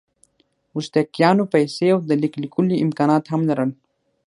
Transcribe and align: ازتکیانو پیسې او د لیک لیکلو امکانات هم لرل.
ازتکیانو 0.77 1.43
پیسې 1.53 1.85
او 1.93 1.99
د 2.09 2.11
لیک 2.21 2.33
لیکلو 2.43 2.75
امکانات 2.85 3.23
هم 3.27 3.41
لرل. 3.49 3.71